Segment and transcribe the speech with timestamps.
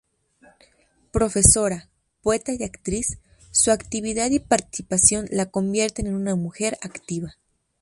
[1.11, 1.87] Profesora,
[2.23, 3.19] poeta y actriz,
[3.51, 7.35] su actividad y participación la convierten en una mujer activa.